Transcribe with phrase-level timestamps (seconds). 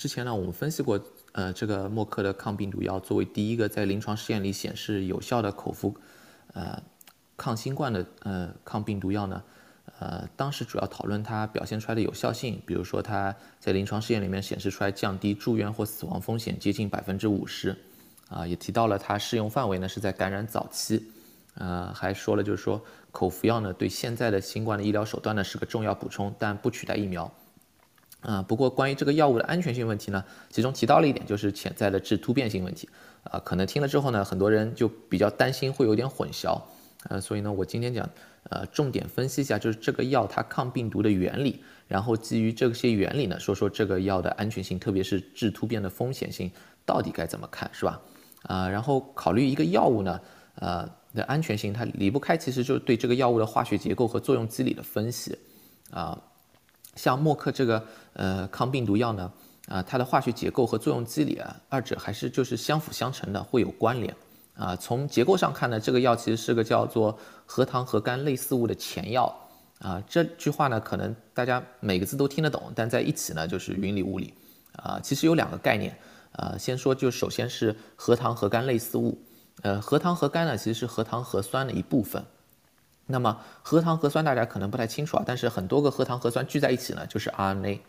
[0.00, 0.98] 之前呢，我们分析过，
[1.32, 5.94] 呃，这个默克的抗病毒药作为第一个在临床试验里显示有效的口服，
[6.54, 6.82] 呃，
[7.36, 9.42] 抗新冠的呃抗病毒药呢，
[9.98, 17.76] 呃，当时主要讨论它表现出来的有效性，比如说它在临床试验里面显示出来降低住院或死亡风险接近百分之五十，
[18.30, 21.12] 啊，也提到了它适用范围呢是在感染早期，
[21.56, 22.82] 呃，还说了就是说
[23.12, 27.30] 口服药呢对现在的新冠的医疗手段呢是个重要补充，但不取代疫苗。
[28.20, 32.88] 啊，不过关于这个药物的安全性问题呢，其中提到了一点，就是潜在的致突变性问题。
[33.22, 36.60] 啊，可能听了之后呢，很多人就比较担心会有点混淆。
[37.08, 38.08] 呃，所以呢，我今天讲，
[38.50, 46.50] 呃，重点分析一下，就是这个药它抗病毒的原理，然后基于这些原理呢，说说这个药的安全性，特别是致突变的风险性
[46.84, 48.00] 到底该怎么看，是吧？
[48.42, 50.20] 啊，然后考虑一个药物呢，
[50.56, 55.38] 呃，的安全性，它离不开其实就是对这个药物的化学结构和作用机理的分析，
[55.90, 56.18] 啊。
[57.00, 57.82] 像默克这个
[58.12, 59.32] 呃抗病毒药呢，
[59.68, 64.14] 啊，它的化学结构和作用机理啊，二者还是就是相辅相成的，会有关联
[64.54, 64.76] 啊。
[64.76, 69.34] 从结构上看呢，这个药其实是个叫做核糖核苷类似物的前药
[69.78, 70.02] 啊。
[70.06, 74.34] 这句话呢，可能大家每个字都听得懂，但在一起呢就是云里雾里
[74.76, 75.00] 啊。
[75.02, 75.96] 其实有两个概念
[76.32, 79.18] 啊，先说就首先是核糖核苷类似物，
[79.62, 82.22] 呃，核糖核苷呢其实是核糖核酸的一部分。
[83.10, 87.80] 那么核糖核酸大家可能不太清楚啊，但是很多个核糖核酸聚在一起呢，就是 RNA。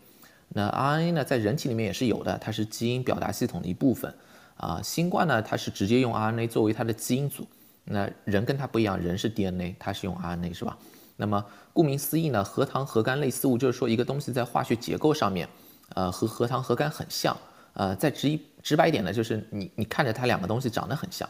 [0.48, 4.14] 那 RNA 呢，在人体里面也是有的，它是基因表达系统的一部分
[4.56, 4.80] 啊。
[4.82, 7.46] 新冠呢，它是直接用 RNA 作为它的基因组。
[7.84, 10.76] 那人跟它不一样，人是 DNA，它是用 RNA 是吧？
[11.16, 15.48] 那么顾名思义呢，核糖核苷类似物就是说一个东西在化学结构上面，
[15.94, 17.36] 呃，和核糖核苷很像。
[17.74, 21.26] 呃，再直一直白一点呢，就是你你看着它两个东西长得很像，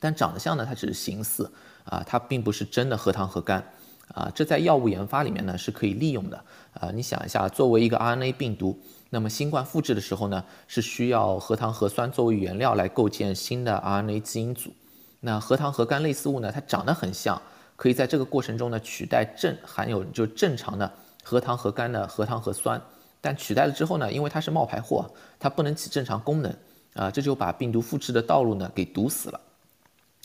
[0.00, 1.48] 但长得像呢，它只是形似。
[1.84, 3.62] 啊，它并不是真的核糖核苷，
[4.08, 6.44] 啊，这在药物研发里面呢是可以利用的。
[6.80, 8.76] 啊，你想一下，作为一个 RNA 病毒，
[9.10, 14.74] 那么新冠复制的时候呢，是需要核糖核酸作为原料来构建新的 RNA 基因组。
[15.20, 17.40] 那核糖核苷类似物呢，它长得很像，
[17.76, 20.92] 可以在这个过程中呢取代正含有就正常的
[21.22, 22.80] 核糖核苷的核糖核酸，
[23.20, 25.08] 但取代了之后呢，因为它是冒牌货，
[25.38, 26.54] 它不能起正常功能，
[26.94, 29.40] 啊，这就把病毒复制的道路呢给堵死了。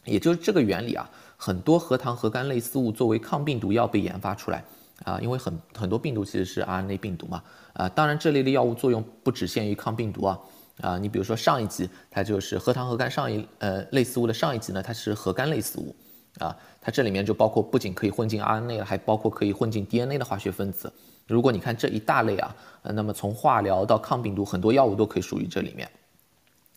[0.06, 1.08] 也就是这个原理啊，
[1.42, 4.62] 很多核糖核苷类似物作为抗病毒药被研发出来
[5.06, 7.42] 啊，因为很很多病毒其实是 RNA 病毒嘛
[7.72, 10.38] 啊，当然这类的药物作用不只限于抗病毒啊
[10.82, 15.96] 啊，你比如说上一级它就是核糖核苷上一呃类似物的上一级呢，它是核苷类似物
[16.40, 20.92] 啊，它这里面就包括不仅可以混进 RNA，还包括可以混进 DNA 的化学分子。
[21.26, 25.90] 如果你看这一大类啊，那么从化疗到抗病毒，很多药物都可以属于这里面。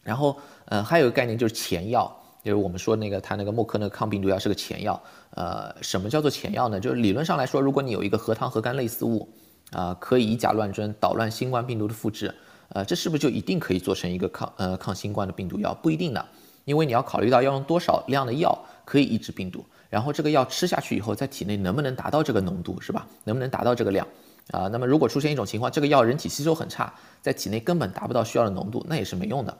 [0.04, 0.36] 然后
[0.66, 2.16] 呃还有一个概念就是前药。
[2.42, 5.00] 就是我们说那个，它那个默克那个抗病毒药是个前药。
[5.30, 6.80] 呃，什么叫做前药呢？
[6.80, 9.28] 就是理论上来说，如果你有一个核糖核苷类似物，
[9.70, 12.34] 啊，可以以假乱真，捣乱新冠病毒的复制，
[12.70, 15.72] 呃，这是不是就一定可以做成一个抗呃抗新冠的病毒药？
[15.72, 16.26] 不一定的，
[16.64, 23.06] 因为你要考虑到要用多少量的药可以抑制病毒，然后这个药吃下去以后，在体内能不能达到这个浓度，是吧？
[23.24, 24.06] 能不能达到这个量？
[24.50, 26.92] 啊，那么如果出现一种情况，这个药人体吸收很差，
[27.22, 29.56] 在体内根本达不到需要的浓度，那也是没用的。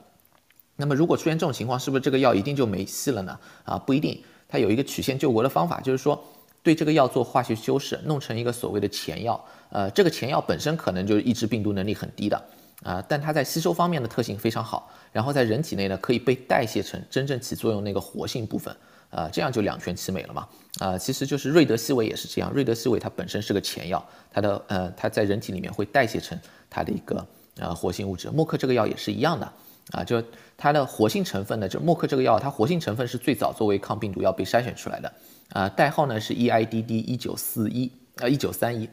[0.75, 3.39] 那么如果出现这种情况，是不是这个药一定就没戏了呢？
[3.63, 6.21] 啊，不一定，它有一个曲线救国的方法，就是说
[6.63, 9.43] 对这个药做化学修饰，弄成一个所谓的前药。
[9.69, 12.43] 呃，这个前药本身可能就是抑制病毒能力很低的，
[12.83, 18.75] 啊，但它在吸收方面的特性非常好，然后在人体内呢可以被代谢成真正起作用那个活性部分，
[19.09, 20.47] 啊，这样就两全其美了嘛。
[20.79, 26.39] 啊，其实就是瑞德西韦也是这样，瑞德西韦它本身是个前药，它的呃它在人体里面会代谢成
[26.69, 27.25] 它的一个
[27.57, 28.29] 呃活性物质。
[28.29, 29.53] 默克这个药也是一样的。
[29.91, 30.23] 啊，就
[30.57, 35.13] 它的活性成分呢，就默克这个药，它活性成分是最早作为抗病毒药被筛选出来的，
[35.49, 38.89] 啊，代号呢是 EIDD 一九四一，啊一九三一，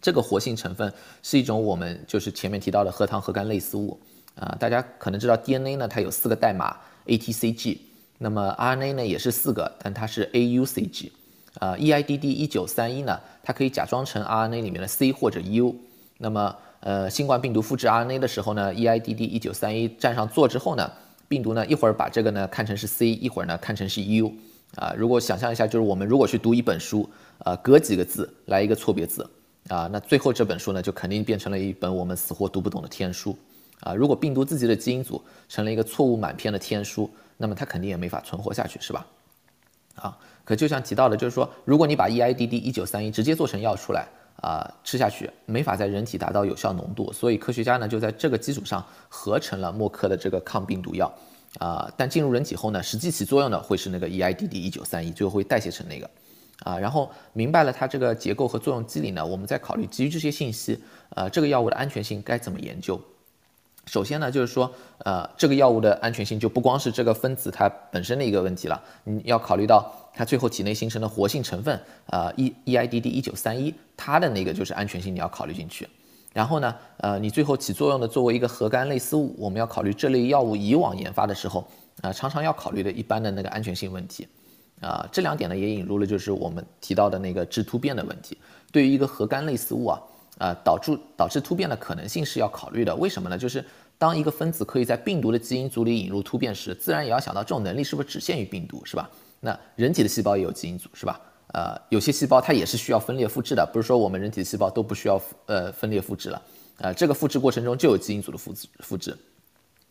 [0.00, 0.90] 这个活性成分
[1.22, 4.00] 是一种我们就是前面提到的核糖核苷类似物，
[4.34, 6.74] 啊，大家可能知道 DNA 呢它有四个代码
[7.06, 7.78] ATCG，
[8.16, 11.10] 那么 RNA 呢也是四个，但它是 AUCG，
[11.58, 15.76] 啊，EIDD 一九三一呢，它可以假装成 RNA 里面的 C 或者 U，
[16.16, 16.56] 那么。
[16.80, 20.88] 呃，新冠病毒复制 RNA 的时候呢，EIDD 一九三一站上座之后呢，
[21.26, 24.32] 病毒呢一会儿把这个呢看成是 C，一会儿呢看成是 U，
[24.76, 27.08] 啊，如果想象一下，就是我们如果去读一本书，
[27.38, 29.28] 啊，隔几个字来一个错别字，
[29.68, 33.36] 啊，那最后这本书呢就肯定变成了一本我们死活读不懂的天书，
[33.80, 39.04] 啊，如果病毒自己的基因组成了一个错误满篇的天书，那么它肯定也没法存活下去，是吧？
[39.96, 44.06] 啊，可就像提到的，就是说，如果你把 EIDD 一九三一直接做成药出来。
[44.42, 51.12] 啊，吃下去没法在人体达到有效浓度，所以科学家呢就在这个基础上合成了默克的这个抗病毒药，
[51.58, 56.08] 啊，但进入人体后呢，实际起作用的会是那个 EIDD 一九三一，最后会代谢成那个，
[56.60, 60.78] 啊，然后明白了它这个结构和作用机理呢，我们再考虑基于这些信息，
[61.16, 63.00] 呃，这个药物的安全性该怎么研究，
[63.88, 75.88] 首先呢，就是说，呃，这个药物的安全性就不光是这个分子它本身的一个问题了，你要考虑到它最后体内形成的活性成分，呃，E E I D D 一九三一，它的那个就是安全性你要考虑进去。
[76.34, 81.66] 然后呢，呃，你最后起作用的作为一个核苷类似物，我们要考虑这类药物以往研发的时候，
[82.02, 84.28] 啊，常常要考虑的一般的那个安全性问题。
[84.82, 88.36] 啊，这两点呢也引入了就是我们提到的那个致突变的问题。
[88.70, 89.98] 对于一个核苷类似物啊。
[90.38, 92.94] 呃，导致导致突变的可能性是要考虑的。
[92.94, 93.36] 为什么呢？
[93.36, 93.64] 就是
[93.98, 99.10] 当一个分子可以在病毒的基因组里引入突变时，自然也要想到这种能力是不是只限于病毒，是吧？
[99.40, 101.20] 那人体的细胞也有基因组，是吧？
[101.54, 106.42] 呃，有些细胞它也是需要分裂复制的，不是说我们人体的细胞都不需要呃分裂复制了。
[106.76, 109.16] 呃，这个复制过程中就有基因组的复制复制。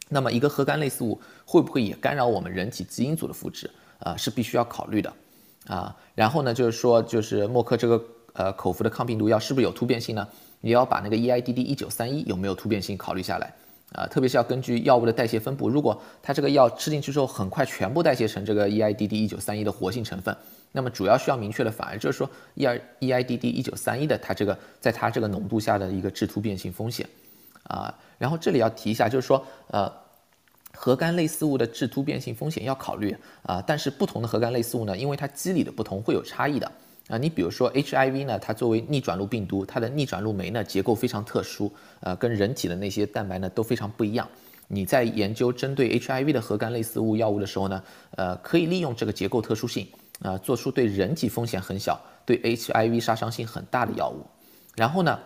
[0.08, 3.70] 那么一个核苷类似物会不会也干扰我们人体基因组的复制？
[4.00, 5.14] 啊，是必须要考虑的。
[5.66, 8.02] 啊，然后呢，就是说，就是默克这个。
[8.38, 10.28] 呃，口服的抗病毒药是不是有突变性呢？
[10.62, 13.52] 你要把那个 EIDD 一九三一有没有突变性考虑下来
[13.94, 20.36] 啊，特别是要根据药物的代谢分布，如果它这个药吃进去之后很快全部代谢成这个 EIDD 一九三一的活性成分，
[20.72, 27.08] 那么主要需要明确的反而就是说 E 二 EIDD 一九三一的它这个在它这个浓度下的一个致突变性风险
[27.64, 27.94] 啊。
[28.20, 29.92] 然后这里要提一下，就是说呃，
[30.76, 36.72] 核苷类似物的致突变性风险要考虑啊，但是不同的核苷类似物呢，因为它机理的不同会有差异的。
[37.08, 41.72] 啊，你比如说 HIV 呢，它作为逆转录病毒，它的逆转录酶呢结构非常特殊，
[42.02, 44.28] 呃，跟人体的那些蛋白呢都非常不一样。
[44.68, 47.82] 你在研究针对 HIV 的核苷类似物药物的时候呢，
[48.18, 49.88] 呃，可以利用这个结构特殊性，
[50.20, 54.26] 啊，做出对人体风险很小、对 HIV 杀伤性很大的药物。
[54.76, 55.18] 然后呢，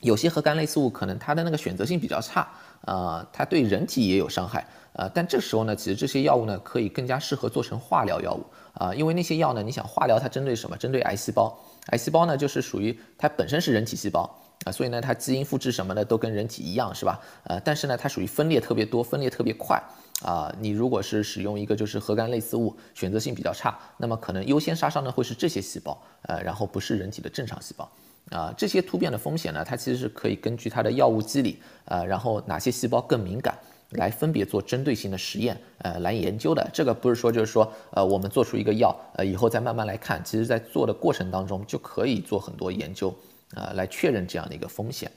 [0.00, 2.48] 有些核苷类似物可能它的那个选择性比较差，
[2.84, 4.66] 啊，它对人体也有伤害。
[4.96, 10.76] 呃，但这时候呢，其实这些药物呢，可以更加适合做成化疗药物啊，因为那些药呢，你想化疗它针对什么？
[10.76, 11.58] 针对癌细胞，
[11.88, 14.22] 癌细胞呢就是属于它本身是人体细胞
[14.64, 17.20] 啊，所以呢它基因复制什么的都跟人体一样，是吧？
[17.42, 19.82] 呃，但是呢它属于分裂特别多，分裂特别快
[20.22, 27.90] 啊，你如果是使用一个就是核苷类似物，选择性比较差，那么可能优先杀伤的会是这些细胞，呃，然后不是人体的正常细胞
[28.34, 33.56] 啊，这些突变的风险呢，它其实是可以根据它的药物机理，呃，然后哪些细胞更敏感。
[33.90, 43.14] 来分别做针对性的实验，呃，来研究的这个不是说就是说，呃，我们做出一个药，呃，以后再慢慢来看，其实在做的过程当中就可以做很多研究，
[43.54, 45.08] 啊，来确认这样的一个风险。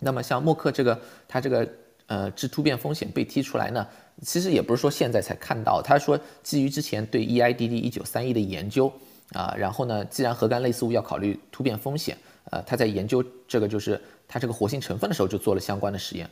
[0.00, 1.68] 那么像默克这个，它这个
[2.06, 3.86] 呃致突变风险被提出来呢，
[4.22, 8.92] 其实也不是说现在才看到，他说基于之前对 EIDD 一九三一的研究，
[9.32, 12.18] 啊，然后呢，既然核苷类似物要考虑突变风险，
[12.50, 16.28] 呃，他在研究这个就是它这个活性成分的时候就做了相关的实验，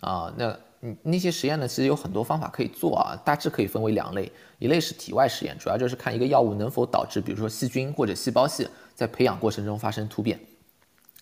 [0.00, 0.58] 啊，那。
[0.84, 4.28] 嗯，那些实验呢，其实有很多方法可以做啊，大致可以分为两类，
[4.58, 8.66] 一类是体外实验，主要就是看一个药物能否导致，比如说细菌或者细胞系
[8.96, 10.36] 在培养过程中发生突变；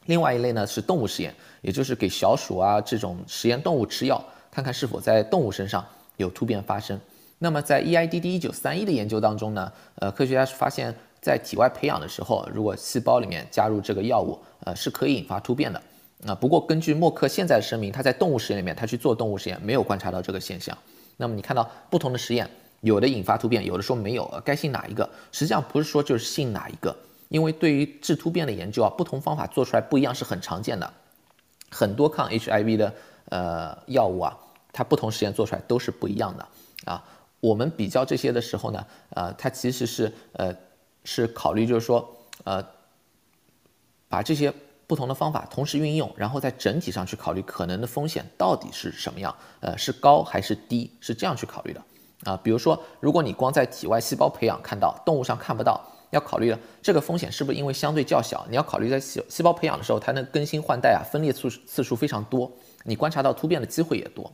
[0.06, 5.84] 另外一类呢是动物实验，也就是给小鼠啊这种实验动物吃药，看看是否在动物身上
[6.16, 6.98] 有突变发生。
[7.38, 15.82] 那么在 EIDD 一九三一的研究当中呢，呃，科学家是发现，在体外培养的时候，如果细胞里面加入这个药物，呃，是可以引发突变的。
[16.26, 20.76] 啊，不过根据默克现在的声明，他在动物实验里面，他去做动物实验没有观察到这个现象。
[21.16, 22.48] 那么你看到不同的实验，
[22.82, 25.08] 有的引发突变，有的说没有，该信哪一个？
[25.32, 26.94] 实际上不是说就是信哪一个，
[27.28, 30.90] 因为对于致突变的研究啊，不同方法做出来不一样是很常见的。
[31.70, 32.94] 很多抗 HIV 的
[33.30, 34.36] 呃药物啊，
[34.72, 36.46] 它不同实验做出来都是不一样的
[36.84, 37.02] 啊。
[37.40, 40.54] 我们比较这些的时候呢，呃，它其实是呃
[41.04, 42.64] 是考虑就是说呃
[44.08, 44.52] 把这些。
[44.90, 51.80] 不同的方法同时运用，然后在整体上去考虑可能的风险到底是什么样，呃，是高还是低，是这样去考虑的
[52.24, 52.36] 啊。
[52.42, 55.80] 比如说，如果你光在体外细胞培养看到，动物上看不到，
[56.10, 58.44] 要考虑的这个风险是不是因为相对较小？
[58.50, 62.50] 你要考虑在细细胞培养的时候，它能更新换代啊，分裂次次数非常多，
[62.82, 64.28] 你观察到突变的机会也多。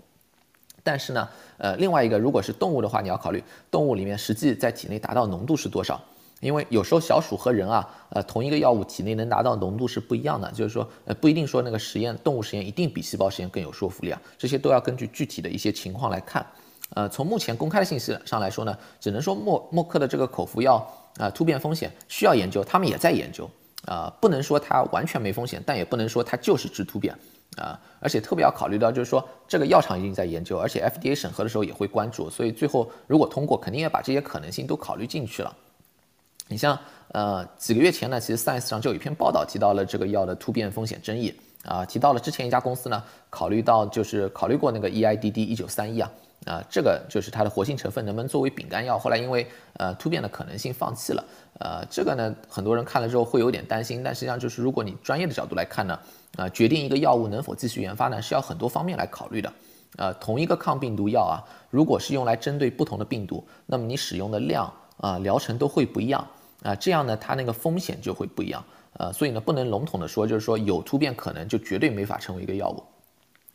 [0.83, 6.03] 但是呢，呃，另外一个，如果是动物的话，你要考虑动物里面实际在体内达到浓度是多少。
[6.41, 16.45] 因为有时候小鼠和人啊，呃，同一个药物体内能达到浓度是不一样的，就是说，呃，不一定说那个实验动物实验一定比细胞实验更有说服力啊，这些都要根据具体的一些情况来看。
[16.91, 23.51] 呃，从目前公开的信息上来说呢，只能说默默克的这个口服药啊，突变风险需要研究，他们也在研究
[23.87, 27.13] 啊，不能说它完全没风险，但也不能说它就是治突变
[27.57, 35.57] 啊，而且特别要考虑到就是说，这个药厂已经在研究，而且 FDA 审核的时候也会关注，所以最后如果通过，肯定也把这些可能性都考虑进去了。
[36.49, 36.79] 你像
[37.13, 41.35] 呃几个月前呢，其实 Science 上就有一篇报道提到了这个药的突变风险争议。
[41.65, 46.09] 啊，提到了之前一家公司呢考虑到就是考虑过那个 EIDD 一九三一啊。
[46.45, 51.25] 啊这个就是它的活性成分能不能作为丙肝药，后来因为呃突变的可能性放弃了，
[51.59, 55.99] 呃这个呢很多人看了之后会有点担心，但实际上就是如果你专业的角度来看呢，
[56.37, 59.53] 啊，决定一个药物能否继续研发呢，是要很多方面来考虑的。
[59.97, 66.25] 呃，同一个抗病毒药啊，如果是用来针对不同的病毒，那么你使用的量啊，疗程都会不一样
[66.67, 68.65] 啊，这样呢，它那个风险就会不一样。
[68.95, 72.83] 呃，所以呢，不能笼统的说，就是说有突变可能就绝对没法成为一个药物。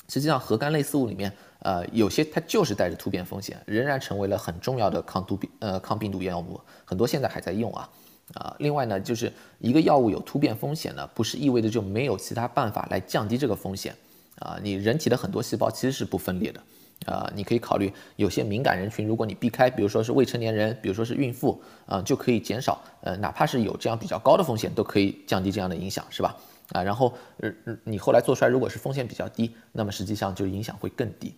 [0.08, 7.90] 实际上，核苷类似物里面，呃，有些它就是带着突变风险，仍然成为了很重要的抗突病呃抗病毒药物，很多现在还在用啊。
[8.36, 13.94] 啊，另外呢，就是一个药物有突变风险呢，不是意味着就没有其他办法来降低这个风险。
[14.40, 16.62] 啊，你人体的很多细胞其实是不分裂的。
[17.06, 26.36] 啊，你可以考虑有些敏感人群，如果你避开，比如说是未成年人，比如说是孕妇，啊，就可以减少，呃，哪怕是有这样比较高的风险，都可以降低这样的影响，是吧？
[26.74, 27.52] 啊，然后，呃，
[27.84, 31.34] 你后来做出来，如果是风险比较低，那么实际上就影响会更低。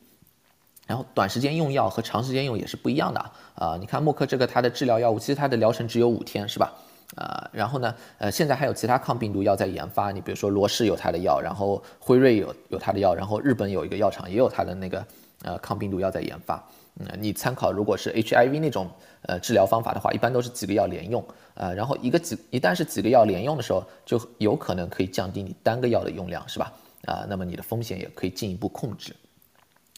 [0.85, 3.77] 然后短时间用药和长时间用也是不一样的啊。
[3.79, 6.73] 你看默克这个它的治疗药物，其实它的疗程只有五天，是吧？
[7.15, 15.03] 啊，然后呢，呃，现在还有其他抗病毒药在研发，你比如说罗氏有它的药，然后辉瑞有有它的药，然后日本有一个药厂也有它的那个。
[15.43, 16.67] 呃，抗病毒药在研发，
[16.99, 18.89] 嗯，你参考如果是 HIV 那种
[19.23, 21.23] 呃治疗方法的话，一般都是几个药连用，
[21.53, 26.73] 呃，然后一个几一旦是几个药连用的时候，就有可能可以降低你单个药的用量，是吧？
[27.05, 29.15] 啊，那么你的风险也可以进一步控制。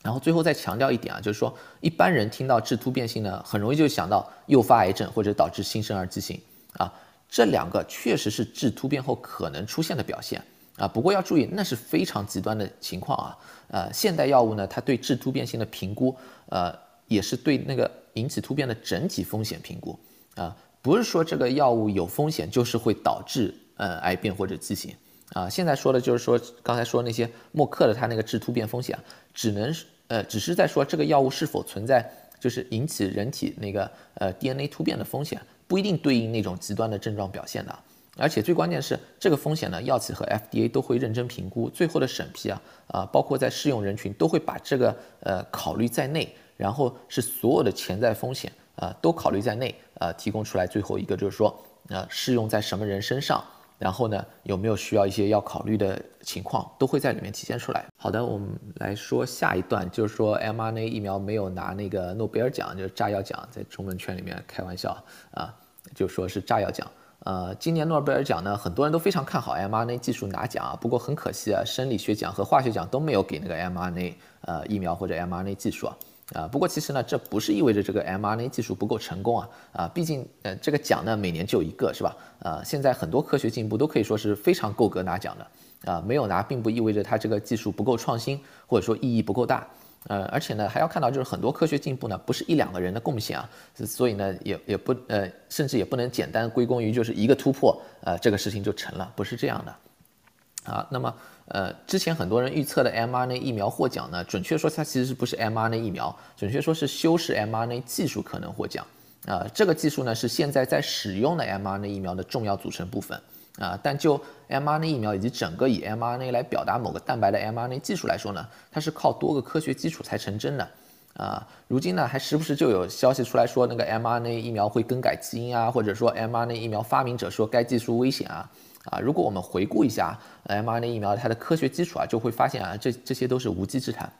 [0.02, 6.40] 然后最后再强调一点啊，就是说一般人听到致突变性呢，很容易就想到诱发癌症或者导致新生儿畸形
[6.74, 6.92] 啊，
[7.30, 10.44] 这两个确实是致突变后可能出现的表现。
[10.78, 13.38] 啊，不过要注意，那是非常极端的情况啊。
[13.70, 16.16] 呃，现代药物呢，它对致突变性的评估，
[16.48, 16.74] 呃，
[17.08, 19.98] 也是对那个引起突变的整体风险评估
[20.36, 24.94] 啊，不是说这个药物有风险就是会导致呃癌变或者畸形
[25.34, 25.50] 啊。
[25.50, 28.98] 现在说的就是说，刚才说那些默克的它那个致突变风险，
[29.34, 29.74] 只能
[30.08, 32.08] 呃，只是在说这个药物是否存在
[32.40, 37.80] 就是引起人体那个呃 DNA 突变的风险，不一定对应那种极端的症状表现的。
[38.18, 53.44] 而且最关键是这个风险呢，药企和 FDA 都会认真评估，最后的审批啊啊，包括在适用人群都会把这个呃考虑在内，然后是所有的潜在风险啊都考虑在内啊，提供出来最后一个就是说呃适用在什么人身上，
[53.78, 57.86] 然后呢有没有需要一些要考虑的情况，都会在里面体现出来。
[57.98, 64.96] 好的，我们来说下一段，就是说 mRNA 疫苗没有拿那个诺贝尔奖，就是炸药奖，在中文圈里面开玩笑
[65.32, 65.54] 啊，
[65.94, 66.90] 就说是炸药奖。
[67.26, 70.78] 呃，今年诺贝尔奖呢，很多人都非常看好 mRNA 技术拿奖啊。
[70.80, 75.98] 不过很可惜啊，生理学奖和化学奖都没有给那个 mRNA 呃疫苗或者 mRNA 技术啊。
[76.36, 79.50] 啊，不过其实呢，这不是意味着这个 mRNA 技术不够成功啊。
[79.74, 82.16] 啊，毕竟呃这个奖呢每年就一个是吧？
[82.42, 85.92] 呃，现在很多科学进步都可以说是非常够格拿奖的。
[85.92, 89.68] 啊，没有拿并不意味着它这个技术不够创新，或者说意义不够大。
[90.08, 93.50] 呃，而且呢，还要看到就是很多科学进步呢，不是一两个人的贡献啊，
[93.86, 101.12] 所以呢，也也不呃，甚至也不能简单归功于就是一个突破，呃，这个事情就成了，不是这样的，啊，那么
[101.48, 108.86] 呃，之前很多人预测的 mRNA 疫苗获奖呢，准确说它其实是不是 mRNA 疫苗，准确说是修饰 mRNA 技术可能获奖，
[109.26, 113.20] 啊，这个技术呢是现在在使用的 mRNA 疫苗的重要组成部分。
[113.60, 114.20] 啊，但就
[114.50, 120.70] mRNA 疫苗以及整个以 mRNA 来表达某个蛋白的 mRNA 技术来说呢，它是靠多个科学基础才成真的。
[121.16, 128.52] 啊，如今呢还时不时就有消息出来说那个 mRNA 疫苗会更改基因啊，或者说 mRNA 疫苗发明者说该技术危险啊。
[128.92, 134.12] 啊，如果我们回顾一下 mRNA 疫苗它的科学基础啊，就会发现啊，这这些都是无稽之谈。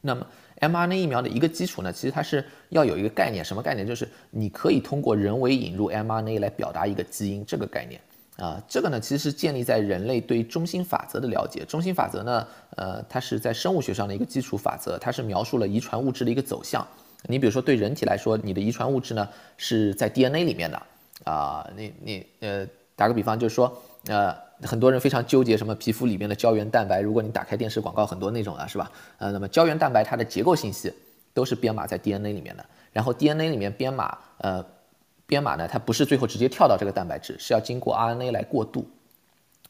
[0.00, 0.26] 那么
[0.60, 3.86] mRNA 疫苗的一个基础呢，其实它是要有一个概念，什么概念？
[3.86, 8.00] 就是你可以通过人为引入 mRNA 来表达一个基因这个概念。
[8.36, 11.64] 啊，这个呢其实是建立在人类对中心法则的了解。
[11.64, 16.86] 中心法则呢，呃，它是在生物学上的一个基础法则，它是描述了遗传物质的一个走向。
[17.28, 19.26] 你比如说对人体来说，你的遗传物质呢
[19.56, 20.82] 是在 DNA 里面的
[21.24, 21.66] 啊。
[21.74, 23.74] 你你呃，打个比方就是说，
[24.08, 27.00] 呃，很多人非常纠结什么皮肤里面的胶原蛋白。
[27.00, 28.92] 如果你打开电视广告很多那种的是吧？
[29.16, 30.92] 呃，那么胶原蛋白它的结构信息
[31.32, 34.62] 都是编码在 DNA 里面的，然后 DNA 里面编码呃。
[35.26, 38.88] 编码呢，它不是最后直接跳到这个蛋白质，是要经过 RNA 来过渡。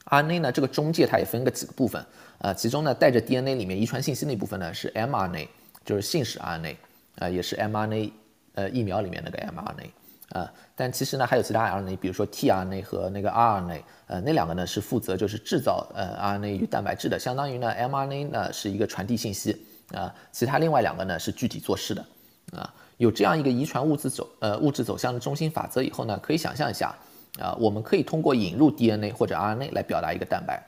[0.05, 2.05] RNA 呢，这个中介它也分个几个部分，
[2.39, 5.49] 呃，其中呢带着 DNA 里面遗传信息那部分呢是 mRNA，
[5.85, 6.77] 就是信使 RNA，
[7.19, 8.13] 啊，也是 mRNA，
[8.55, 19.61] 呃，疫苗里面那个 mRNA，啊，但其实呢还有其他 RNA，比如说 tRNA 和那个 RNA，呃，那两个呢是负责就是制造呃 RNA 与蛋白质的，相当于呢 mRNA 呢是一个传递信息，
[19.93, 22.05] 啊，其他另外两个呢是具体做事的，
[22.53, 22.73] 啊。
[22.99, 26.95] 有这样一个遗传物质走呃物质走向的中心法则以后呢，可以想象一下
[27.39, 30.63] 啊，我们可以通过引入 DNA 或者 RNA 来表达一个蛋白，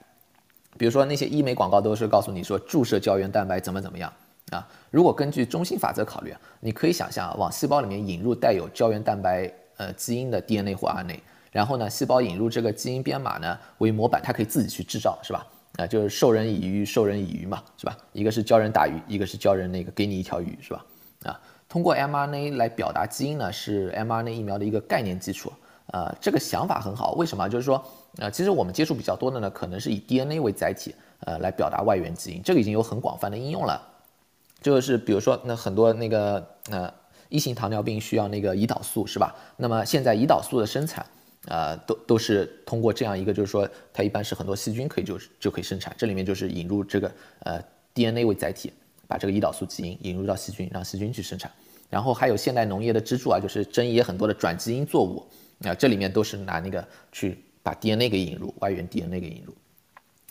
[0.77, 4.13] 比如说那些医美广告都是告诉你说注射胶原蛋白怎么怎么样
[4.51, 4.69] 啊。
[4.91, 11.19] 如果根据中心法则考虑啊，你可以想象往细胞里面引入带有胶原蛋白呃基因的 DNA 或 RNA，
[11.51, 15.47] 然后呢，细胞引入这个基因编码呢为模板，它可以自己去制造，是吧？
[15.77, 17.97] 啊，就是授人以鱼，授人以渔嘛，是吧？
[18.13, 20.85] 一个是教人打鱼，一个是教人那个给你一条鱼，是吧？
[21.25, 25.53] 啊，通过 mRNA 来表达基因呢，是 mRNA 疫苗的一个概念基础。
[25.91, 27.49] 呃，这个想法很好，为什么？
[27.49, 27.83] 就是说，
[28.19, 33.81] 呃，其实我们接触比较多的呢，可能是以 DNA 为载体，呃，来表达外源基因，这个已经有很广泛的应用了。
[34.61, 36.93] 就是比如说，那很多那个呃
[37.31, 39.35] 一型糖尿病需要那个胰岛素，是吧？
[39.57, 41.07] 那么现在胰岛素的生产，
[41.47, 47.11] 呃，都都是通过这样一个，就是说，它一般是很多细菌可以就就可以生产，这里面就是引入这个
[47.41, 47.63] 呃
[47.95, 48.73] DNA 为载体，
[49.09, 51.51] 把这个胰岛素基因引入到细菌，让细菌去生产。
[51.91, 55.27] 然后还有现代农业的支柱啊，就是争议也很多的转基因作物。
[55.67, 59.53] 啊，这里面都是拿那个去把 DNA 给引入，外源 DNA 给引入。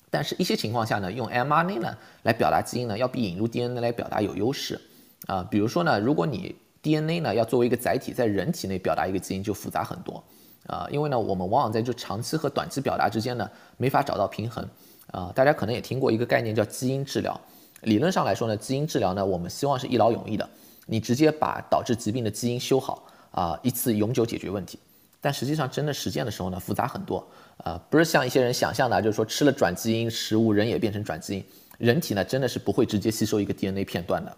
[0.10, 4.79] 但是，一些情况下呢，用 mRNA 呢来表达基因呢，要比引入 DNA 来表达有优势。
[5.25, 10.24] 啊，比如说呢，如果你 DNA 呢要作为一个载体，在人体内表达一个基因就复杂很多。
[10.67, 14.65] 啊，因为呢，我们往往在就长期和短期表达之间呢，没法找到平衡。
[15.12, 17.39] 啊，大家可能也听过一个概念叫基因治疗。
[17.81, 20.50] 理论上来说呢，基因治疗呢，我们希望是一劳永逸的，
[20.86, 24.79] 你直接把导致疾病的基因修好，啊，一次永久解决问题。
[25.19, 27.27] 但实际上，真的实践的时候呢，复杂很多。
[27.57, 31.43] 呃，不是像一些人想象的，就是说吃了转基因食物，人也变成转基因。
[31.79, 34.36] 人体呢，真的是不会直接吸收一个 DNA 片段的。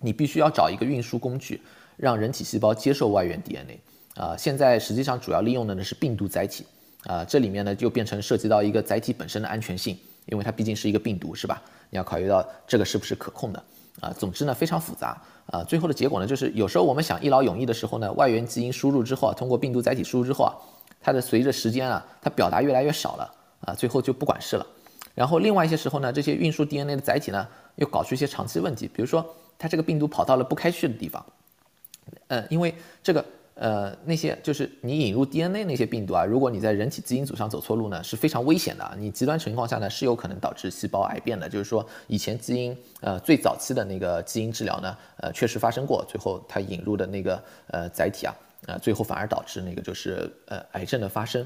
[0.00, 1.62] 你必须要找一个运输工具，
[1.96, 3.80] 让人体细胞接受外源 DNA。
[4.14, 6.64] 啊，现在实际上主要利用的呢是病毒载体。
[7.04, 11.62] 啊，这里面呢就变成涉及到一个载体本身的安全性，因为它毕竟是一个病毒，是吧？
[11.92, 13.62] 你要考虑到这个是不是可控的。
[14.00, 20.56] 啊，总之呢非常复杂啊，最后的结果呢就是有时候我们想一劳永逸的时候呢，外源基因输入之后啊，通过病毒载体输入之后啊，
[20.98, 24.66] 它的随着时间啊，它表达越来越少了啊，最后就不管事了。
[25.14, 27.46] 然后另外一些时候呢，这些运输 DNA 的载体呢
[27.76, 29.24] 又搞出一些长期问题，比如说
[29.58, 31.24] 它这个病毒跑到了不该去的地方，
[32.28, 33.22] 呃，因为这个。
[33.54, 38.96] 呃，那些就是你引入 DNA 那些病毒啊，如果你在人体基因组上走错路呢，是非常危险的。
[38.98, 41.48] 你极端情况下呢，是有可能导致细胞癌变的。
[41.48, 48.34] 就是说，以前基因呃最早期的那个基因治疗呢，呃确实发生过，最后它引入的那个呃载体啊，
[48.66, 51.44] 呃最后反而导致那个就是呃癌症的发生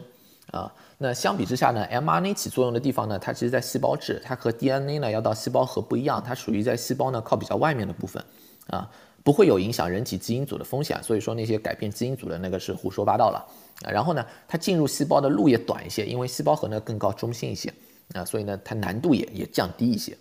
[0.53, 0.73] 啊。
[0.99, 8.25] 那相比之下呢，mRNA 起作用的地方呢，它其实在细胞质，它和 DNA 呢要到细胞核不一样，它属于在细胞呢靠比较外面的部分
[8.69, 8.89] 啊。
[9.27, 13.45] 不会有影响人体基因组的风险，所以说那些改变基因组的那个是胡说八道了
[13.85, 13.91] 啊。
[13.91, 17.75] 然后呢，它进入细胞的路也短一些，因为细胞核呢更高中心一些
[18.15, 20.17] 啊，所以呢它难度也也降低一些。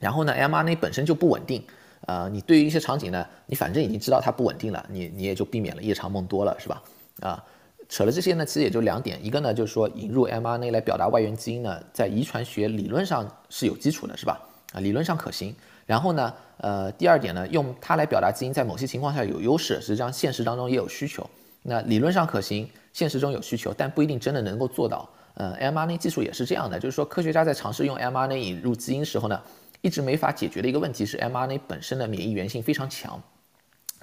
[0.00, 1.62] 然后呢，mRNA 本身就不稳定
[2.04, 6.82] 啊，你对于一些场景呢，你反正已经知道它不稳定了，你你也就避免了夜长梦多了，是吧？
[7.20, 7.44] 啊，
[7.88, 14.40] 扯了这些呢，其实也就两点，一个呢就是说引入 mRNA 来表达外源基因呢，在遗传学理论上是有基础的，是吧？
[14.72, 15.54] 啊，理论上可行。
[15.86, 21.28] 然后呢，呃，第二点呢，用它来表达基因，在某些情况下有优势，实际上现实当中也有需求。
[21.62, 25.08] 那理论上可行，现实中有需求，但不一定真的能够做到。
[25.34, 29.38] 呃，mRNA 技术也是这样的，就是说科学家在尝试用 mRNA 引入基因时候呢，
[29.82, 33.20] 一直没法解决的一个问题是 mRNA 本身的免疫原性非常强。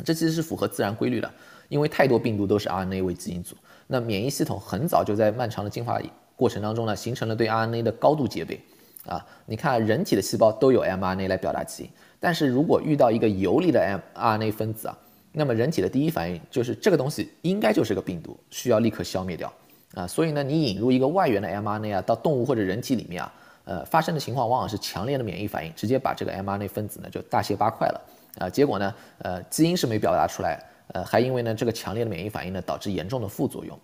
[0.03, 1.31] 这其实是符合自然规律的，
[1.69, 3.55] 因为太多病毒都是 RNA 为基因组，
[3.87, 5.99] 那免疫系统很早就在漫长的进化
[6.35, 8.59] 过程当中呢，形成了对 RNA 的高度戒备。
[9.05, 11.89] 啊，你看人体的细胞都有 mRNA 来表达基因，
[12.19, 14.97] 但是如果遇到一个游离的 mRNA 分子啊，
[15.33, 19.51] 那么人体的第一反应就是这个东西应该就是个病毒，需要立刻消灭掉
[19.93, 20.07] 啊。
[20.07, 23.33] 所以呢，你引入一个外源的 mRNA 啊，到动物或者人体里面啊，
[23.65, 28.01] 呃，发生的情况往往是强烈的免疫反应，直接把这个 mRNA 分子呢就大卸八块了
[28.37, 28.49] 啊。
[28.49, 30.63] 结果呢，呃，基因是没表达出来，
[30.93, 33.77] 呃，还因为呢这个强烈的免疫反应呢导致严重的副作用。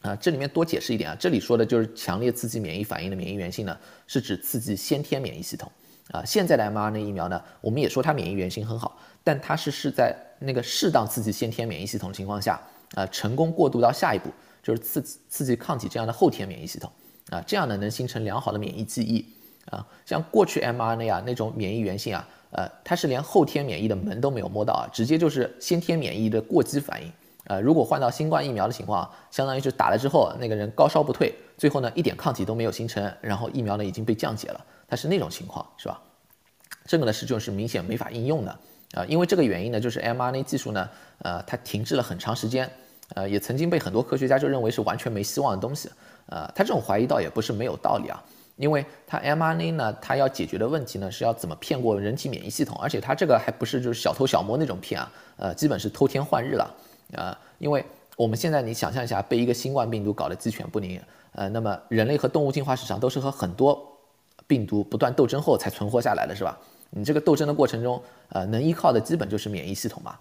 [0.00, 5.70] 啊，这里面多解释一点啊，这里说的就是强烈刺激免疫反应的免疫原性呢，是指刺激先天免疫系统。
[6.12, 12.60] 啊，现在的 mRNA 疫苗呢，我们也说它免疫原性很好，但它是是在那个适当刺激先天免疫系统的情况下，
[12.94, 14.30] 啊，成功过渡到下一步，
[14.62, 16.90] 就是刺激刺激抗体这样的后天免疫系统。
[17.28, 19.24] 啊，这样呢能形成良好的免疫记忆。
[19.66, 27.12] 啊，像过去 mRNA 啊那种免疫原性啊，呃，它是连后天免疫的门都没有摸到啊，直接就是先天免疫的过激反应。
[27.46, 36.00] 呃，如果换到新冠疫苗的情况，相当于是打了之后，那个人高烧不退，最后呢一点抗体都没有形成，然后疫苗呢已经被降解了，它是那种情况，是吧？
[36.86, 38.50] 这个呢实际上是明显没法应用的
[38.94, 42.70] 啊，因为这个原因呢，就是 mRNA 技术呢，呃，它停滞了很长时间，
[43.14, 45.90] 呃，也曾经被很多科学家就认为是完全没希望的东西，
[46.26, 48.22] 呃，他这种怀疑倒也不是没有道理啊，
[48.56, 56.68] 因为它 mRNA 呢，它要解决的问题呢是要怎么骗过人体免疫系统，而且它这个还不是就是小偷小摸那种骗啊，呃，基本是偷天换日了。
[57.16, 57.84] 啊，因为
[58.16, 61.00] 我们现在你想象一下，被一个新冠病毒搞得鸡犬不宁，
[61.32, 63.80] 呃，那么人类和动物进化史上都是和很多
[64.46, 66.58] 病毒不断斗争后才存活下来的，是吧？
[66.90, 70.18] 你这个斗争的过程中，呃，能依靠的基本就是免疫系统嘛。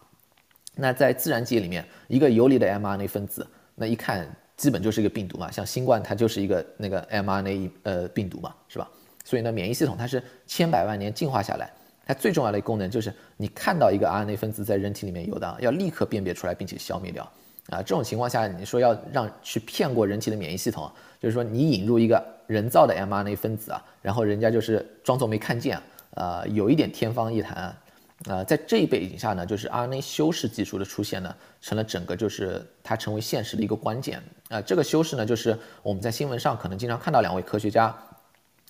[0.76, 8.88] 那在自然界里面，一个游离的 mRNA 分子，那一看基本就是一个病毒嘛，像新冠它就是一个那个 mRNA 呃病毒嘛，是吧？
[9.26, 11.72] 所以呢，免疫系统它是千百万年进化下来，
[12.10, 17.24] 它最重要的功能就是你看到一个 RNA 分子在人体里面游荡，要立刻辨别出来并且消灭掉。
[17.68, 20.92] 啊，这种情况下，你说要让去骗过人体的免疫系统，
[21.22, 25.80] 就是说你引入一个人造的 mRNA 分子啊，然后人家就是装作没看见，
[26.16, 27.78] 呃，有一点天方夜谭。
[28.26, 34.20] 呃，在这一背景下呢，就是 RNA 修饰技术的出现呢，成了整个就是它成为现实的一个关键。
[34.48, 37.96] 呃，这个修饰呢，就是我们在新闻上可能经常看到两位科学家，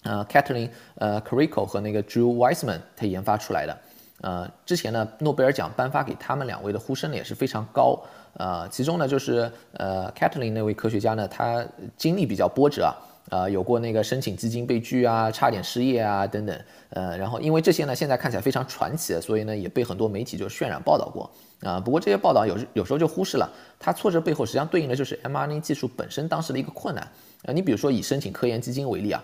[0.03, 3.77] 呃，Kathleen 呃，Carico 和那个 Drew Weissman 他研发出来的。
[4.21, 7.97] 呃，之前呢，诺贝尔奖颁发给他们两位的呼声呢也是非常高。
[8.33, 12.91] 呃，其中呢，就是呃，Kathleen 那位科学家呢，他经历比较波折啊。
[13.29, 16.59] 呃，有过那个申请基金被拒啊，差点失业啊，等等。
[16.89, 21.29] 呃，然后因为这些呢，现在看起来非常传奇，所以呢，也被很多媒体就渲染报道过。
[21.61, 27.07] 啊，不过这些报道有有时候就忽视了，它挫折背后实际上对应的就是 mRNA 技术本身当时的一个困难。
[27.43, 29.23] 呃，你比如说以申请科研基金为例啊，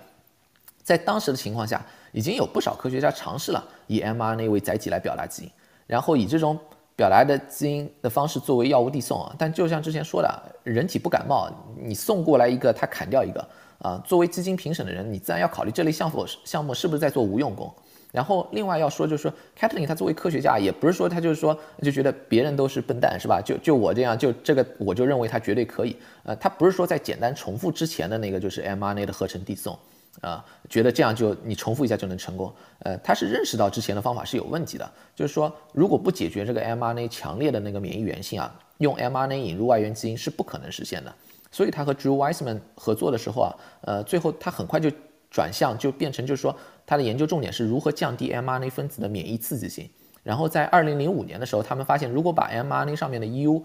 [0.86, 5.52] 在当时的情况下，已经有不少科学家尝试了以 mRNA 为载体来表达基因，
[5.88, 6.58] 然后以这种
[6.95, 9.36] 表达的基因的方式作为药物递送啊。
[9.38, 10.30] 但就像之前说的，
[10.63, 11.50] 人体不感冒，
[11.82, 13.45] 你送过来一个，他砍掉一个。
[13.80, 17.71] 啊，作为基金评审的人，你自然要考虑这类项目项目是不是在做无用功。
[18.12, 23.41] 然后另外要说，就是说，Kathleen 他作为科学家，也不是说他就是说就觉得别人都是笨蛋，是吧？
[23.43, 25.98] 就就我这样，就这个我就认为他绝对可以。
[26.24, 29.78] 呃，他不是说在简单重复之前的那个就是 mRNA 的合成递送，
[30.21, 32.54] 啊，觉得这样就你重复一下就能成功。
[32.80, 41.13] 呃，他是认识到之前的方法是有问题的，就是说如果不解决这个 mRNA 强烈的那个免疫原性啊，用 mRNA 引入外源基因是不可能实现的。
[41.51, 44.91] 所以他和 Drew Weissman 合作的时候啊，呃，最后他很快就
[45.30, 49.89] 转向，就变成就是说他的研究重点是如何降低 mRNA 分子的免疫刺激性。
[50.23, 53.63] 然后在2005年的时候，他们发现如果把 mRNA 上面的 U，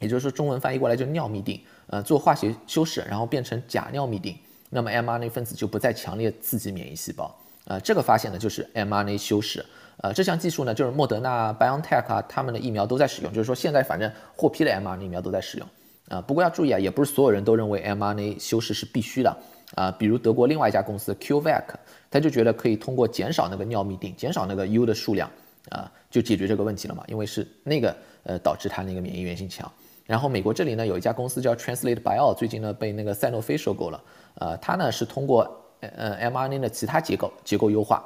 [0.00, 4.36] 也就是说中文翻译过来就尿嘧啶，呃，做化学修饰，然后变成假尿嘧啶，
[4.70, 7.34] 那么 mRNA 分子就不再强烈刺激免疫细胞。
[7.64, 9.64] 呃，这个发现呢就是 mRNA 修饰。
[9.98, 15.68] 呃，这项技术呢就是莫德纳、BioNTech 啊他们的疫苗都在使用，就是说现在反正获批的 mRNA 疫苗都在使用。
[16.08, 19.36] 啊，不过要注意啊，也不是所有人都认为 mRNA 修饰是必须的
[19.74, 19.90] 啊。
[19.98, 21.64] 比如德国另外一家公司 Qvac，
[22.10, 25.30] 他就觉得可以通过减少那个尿嘧啶，减少那个 U 的数量
[25.68, 27.04] 啊，就解决这个问题了嘛。
[27.08, 29.70] 因为是那个呃导致它那个免疫原性强。
[30.06, 34.02] 然后美国这里呢有一家公司叫 Translate Bio，最近呢被那个赛诺菲收购了。
[34.40, 35.48] 呃，它呢是通过
[35.80, 38.04] 呃 mRNA 的其他结构结构优化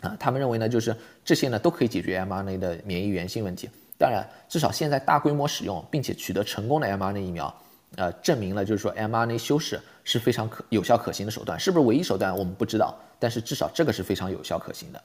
[0.00, 3.68] 啊，他们认为呢就是这些呢都可以解决 mRNA 的免疫原性问题。
[3.98, 7.54] 当然，至少现在大规模使用并且取得成功的 mRNA 疫苗，
[7.94, 15.00] 呃，证明了就是说 mRNA 修饰是非常可有效可行的手段，是不是唯一手段我们不知道，但是至少这个是非常有效可行的，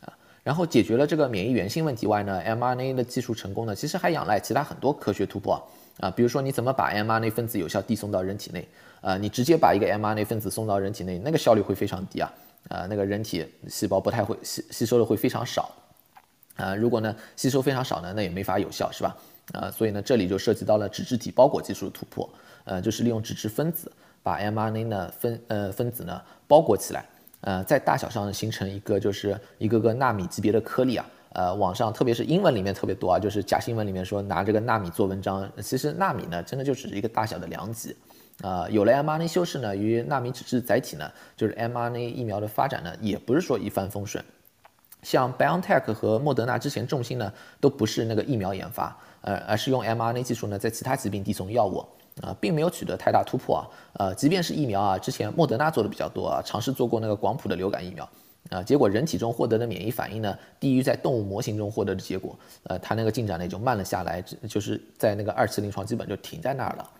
[0.00, 0.12] 啊，
[0.42, 5.54] 然后解决了这个免疫原性问题外呢，mRNA 的技术成功呢，其实还仰赖其他很多科学突破
[5.98, 8.68] 啊，比如说你怎么把 mRNA 分子有效递送到人体内，
[9.02, 12.32] 啊，你直接把一个 mRNA 分子送到人体内，那个效率会非常低啊，
[12.68, 15.70] 啊，那个人体细胞不太会吸吸收的会非常少。
[16.56, 19.16] 啊，如果呢吸收非常少呢，那也没法有效，是吧？
[19.52, 22.28] 啊，所以呢这里就涉及到了脂质体包裹技术的突破，
[22.64, 23.90] 呃，就是利用脂质分子
[24.22, 27.04] 把 mRNA 呢分呃分子呢包裹起来，
[27.40, 37.96] 呃，在大小上形成一个就是一个个纳米级别的颗粒啊，呃，网上特别是英文里面特别多啊，就是假新闻里面说拿这个纳米做文章，其实纳米呢真的就只是一个大小的量级，
[38.40, 44.24] 啊，有了 mRNA 修饰呢，与纳米脂质载体呢，就是 mRNA 疫苗的发展呢，也不是说一帆风顺。
[45.02, 51.84] 像 BioNTech 和莫德纳之前重心呢，都不是那个疫苗研发，呃，而是用 mRNA 技术呢，在其他疾病递送药物，
[52.20, 58.08] 啊，并没有取得太大突破啊，呃，即便是疫苗啊，之前莫德纳做的比较多啊，尝试做过那个广谱的流感疫苗，
[58.50, 66.90] 啊，结果人体中获得的免疫反应呢，低于在动物模型中获得的结果，呃，它那个进展呢也就慢了下来，就是在那个二期临床基本就停在那儿了。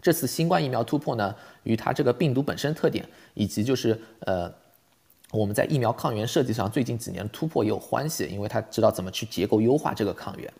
[0.00, 4.52] 这次新冠疫苗突破呢，与它这个病毒本身特点，以及就是呃。
[5.32, 10.52] 我们在疫苗抗原设计上最近几年突破也有关系，因为他知道怎么去结构优化这个抗原。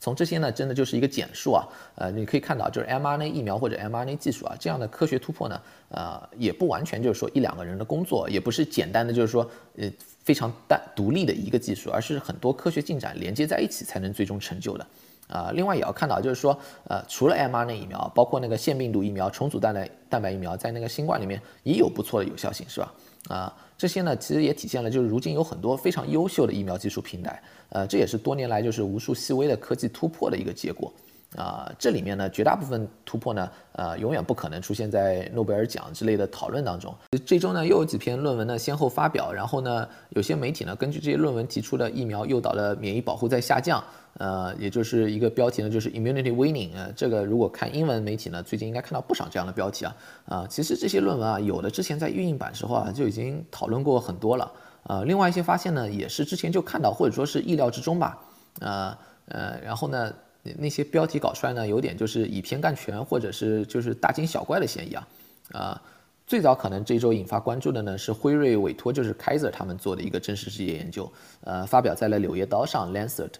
[0.00, 1.62] 从这些呢，真的就是一个简述啊，
[1.94, 9.88] 呃，你可以看到，就是 mRNA 疫苗或者 mRNA 技术啊，这样的科学突破呢，呃，也不完全就是说一两个人的工作，也不是简单的就是说呃
[10.24, 14.84] 非常单独立的一个技术，而是很多科学进展连接在一起才能最终成就的。
[15.28, 16.56] 啊，另外也要看到，就是说，
[16.88, 22.92] 呃，除了 mRNA 疫苗，包括那个腺病毒疫苗、重组蛋白蛋白疫苗，在那个新冠里面也有不错的有效性，是吧？
[23.28, 30.92] 啊，这些呢，其实也体现了就是如今有很多非常优秀的疫苗技术平台，呃，这也是多年来就是无数细微的科技突破的一个结果。
[31.36, 36.94] 啊，这里面呢，绝大部分突破呢，呃，永远不可能出现在诺贝尔奖之类的讨论当中。
[37.26, 46.70] 这周呢，又有几篇论文呢先后发表，然后呢，有些媒体呢根据这些论文提出的疫苗诱导的免疫保护在下降，呃，也就是一个标题呢，就是 immunity waning。
[46.74, 49.96] 呃，这个如果看英文媒体呢，最近应该看到不少这样的标题啊。
[50.24, 54.50] 啊，其实这些论文啊，有的之前在预印版时候啊就已经讨论过很多了。
[54.84, 58.18] 呃，另外一些发现呢，也是之前就看到或者说是意料之中吧。
[58.60, 58.96] 呃
[59.26, 60.10] 呃，然后呢？
[60.58, 65.08] 那些标题搞出来呢，有点就是以偏概全，或者是就是大惊小怪的嫌疑啊。
[65.52, 65.82] 啊，
[66.26, 71.10] 最早可能这周引发关注的呢是辉瑞委托就是 Kaiser 他们做的一个真实世界研究，
[71.42, 73.30] 呃，发表在了《柳叶刀》上 Lancet。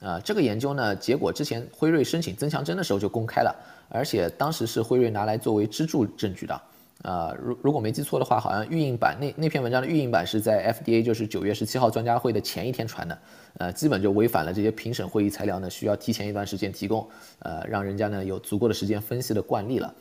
[0.00, 3.56] 啊，这个研究呢，结果之前辉瑞申请增强针的时候就公开了，
[3.88, 6.60] 而且当时是辉瑞拿来作为支柱证据的。
[7.06, 13.18] 啊，如如果没记错的话，好像预印版那那篇文章的预印版是在 FDA 就是九月十七号专家会的前一天传的，
[13.58, 19.94] 呃，基本就违反了这些评审会议材料呢需要提前一段时间提供，呃，让人家呢有足够的时间分析的惯例了。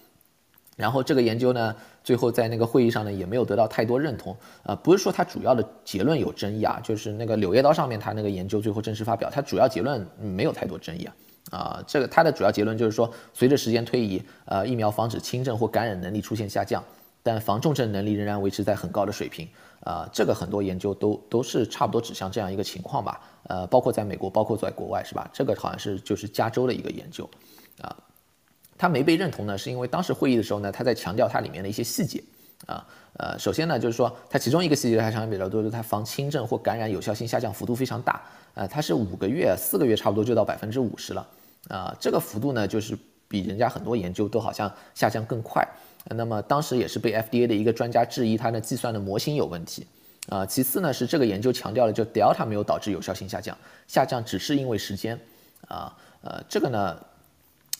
[0.76, 11.16] 然后这个研究呢，最后在那个会议上呢也没有得到太多认同，呃，不是说它主要的结论有争议啊，就是那个柳叶刀上面它那个研究最后正式发表，它主要结论没有太多争议啊。
[11.52, 16.84] 啊，这个它的主要结论就是说，随着时间推移，呃，疫苗防止轻症或感染能力出现下降，
[17.26, 19.50] 但防重症能力仍然维持在很高的水平。
[19.82, 23.22] 啊，这个很多研究都都是差不多指向这样一个情况吧。
[23.44, 25.30] 呃，包括在美国，包括在国外，是吧？
[25.34, 27.28] 这个好像是就是加州的一个研究。
[27.82, 27.96] 啊，
[28.78, 32.24] 它没被认同呢，是因为当时会议的时候呢，他在强调它里面的一些细节。
[32.66, 32.84] 啊，
[33.20, 38.24] 呃，首先呢，就是说它其中一个细节还强调比较多，就是它防轻症或感染有效性下降幅度非常大。
[38.56, 41.28] 呃，它是五个月、四个月差不多就到百分之五十了。
[41.68, 45.68] 啊，这个幅度呢，就是比人家很多研究都好像下降更快。
[46.12, 49.86] 那么当时也是被 FDA 的一个专家质疑它的计算的模型有问题。
[50.30, 55.20] 啊，其次呢是这个研究强调了就 Delta 没有导致有效性下降，下降只是因为时间。
[55.68, 56.98] 啊，呃，这个呢，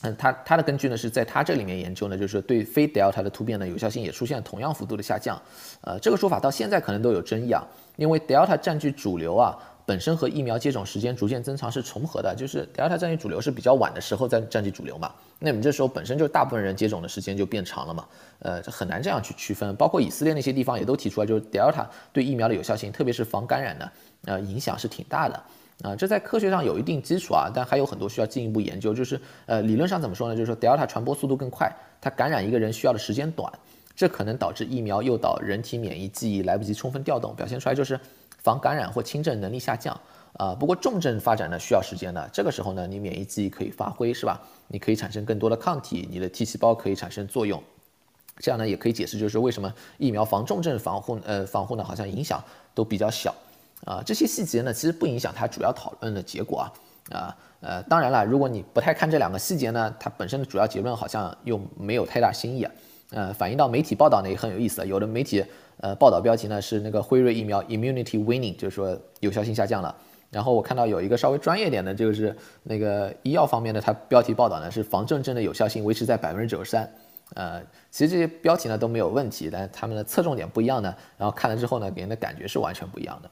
[0.02, 5.42] 嗯，它它的根据呢是在它这里面研究呢，就是对非 Delta 的突变呢有效性也出现同样幅度的下降。
[5.82, 7.64] 呃，这个说法到现在可能都有争议啊，
[7.96, 9.58] 因为 Delta 占据主流啊。
[9.86, 18.06] 本身和疫苗接种时间逐渐增长是重合的，就是 Delta 占据主流是比较晚的时候在占据主流嘛，那你这时候本身就大部分人接种的时间就变长了嘛，
[18.40, 19.76] 呃，这很难这样去区分。
[19.76, 23.92] 包括以色列那些地方也都提出来，就是 Delta 对疫苗的有效性，特别是防感染的，
[24.26, 25.44] 呃，影响是挺大的，
[25.84, 28.92] 啊，这在科学上有一定基础啊，但还有很多需要进一步研究。
[28.92, 30.36] 就是呃，理论上怎么说呢？
[30.36, 31.72] 就是说 Delta 传播速度更快，
[32.02, 33.54] 它感染一个人需要的时间短，
[33.96, 38.00] 这可能导致疫苗诱导人体免疫记忆来不及充分调动，表现出来就是。
[38.46, 40.00] 防感染或轻症能力下降，
[40.34, 42.30] 啊，不过重症发展呢需要时间的。
[42.32, 44.40] 这个时候呢，你免疫记忆可以发挥，是吧？
[44.68, 47.60] 你可以产生更多的抗体，你的 T 细胞可以产生作用，
[48.38, 52.40] 这样呢也可以解释，就是为什么疫苗防重症防护，呃，防护呢好像影响
[52.76, 53.34] 都比较小，
[53.84, 62.72] 啊，这些细节呢其实不影响它主要讨论的结果啊，啊，呃，当然了，如果你不太看这两个细节呢，它本身的主要结论好像又没有太大新意啊。
[63.16, 65.42] 呃，反映到媒体报道呢也很有意思，有的媒体
[65.78, 69.96] 呃报道标题呢是那个辉瑞疫苗 immunity waning，就是说有效性下降了。
[70.30, 76.94] 然后我看到有一个稍微专业点的，就是那个医药方面的，它标题报道呢是防重症的有效性维持在百分之九十三。
[77.36, 80.94] 呃，其实这些标题呢都没有问题，但他们的侧重点不一样呢。
[81.18, 83.30] 然后看了之后呢，给人的感觉是完全不一样的。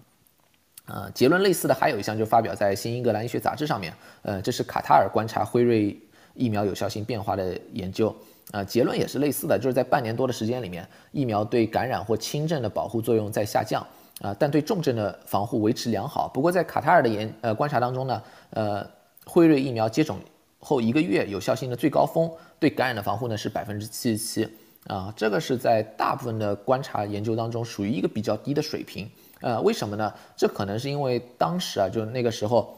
[0.85, 5.99] 呃，结论类似的还有一项就发表在《新英格兰医学杂志》上面，呃，这是卡塔尔观察辉瑞
[6.35, 8.15] 疫苗有效性变化的研究。
[8.53, 13.83] 啊，结论也是类似的，就是在半年多的时间里面，疫苗对感染或轻症的保护作用在下降，
[14.21, 16.27] 啊，但对重症的防护维持良好。
[16.27, 18.87] 不过在卡塔尔的研呃观察当中呢，呃，
[19.25, 20.19] 辉瑞疫苗接种
[20.59, 24.47] 后一个月有效性的最高峰对感染的防护呢是百分之七十七，
[24.85, 29.09] 啊，这个是在大部分的观察研究当中属于一个比较低的水平。
[29.41, 30.13] 呃，为什么呢？
[30.37, 32.77] 这可能是因为当时啊，就那个时候，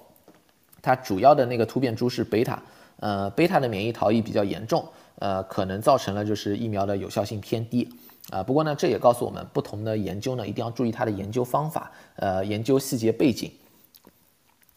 [0.82, 2.64] 它主要的那个突变株是贝塔，
[3.02, 4.84] 呃，贝塔的免疫逃逸比较严重。
[5.20, 7.88] 呃，可能造成了就是疫苗的有效性偏低，
[8.32, 13.50] 啊，不过呢，这也告诉我们，不同的研究呢，一定要注意它的研究方法，呃，研究细节背景，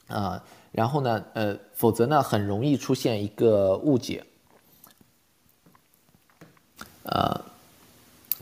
[0.07, 4.22] 啊，然后呢，呃，否则呢，很容易出现一个误解，
[7.03, 7.40] 呃，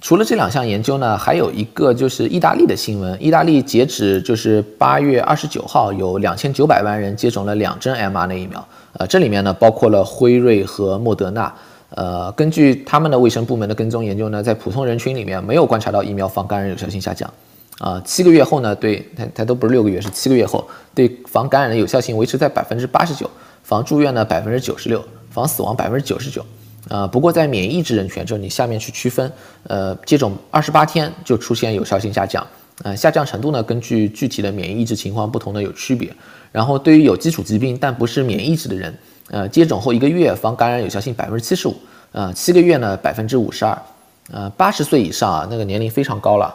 [0.03, 11.57] 除了这两项研究呢，还有一个就是意大利的新闻，意大利截止就是八月二十九号，有两千九百万人接种了两针 mRNA 疫苗，呃，这里面呢，包括了辉瑞和莫德纳。
[11.91, 17.33] 呃，根据他们的卫生部门的跟踪研究呢，在普通人群里面没有观察到疫苗防感染有效性下降。
[17.79, 23.31] 啊，七个月后呢，对它它都不是六个月，是七个月后，对防感染的有效性维持在百分之八十九，
[23.63, 26.45] 防住院呢百分之九十六，防死亡百分之九十九。
[26.89, 29.31] 啊，不过在免疫抑制人群，就是你下面去区分，
[29.65, 32.45] 呃，接种二十八天就出现有效性下降。
[32.83, 36.11] 呃，下降程度呢，根据具体的免疫抑制情况不同的有区别。
[36.53, 38.93] 然后对于有基础疾病但不是免疫抑制的人。
[39.31, 41.75] 呃，接种后一个月防感染有效性百分之七十五，
[42.13, 43.77] 呃，七个月呢百分之五十二，
[44.33, 46.55] 呃，八十岁以上啊，那个年龄非常高了，